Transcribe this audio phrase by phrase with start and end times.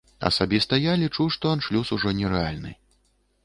[0.29, 2.77] Асабіста я лічу, што аншлюс ужо нерэальны.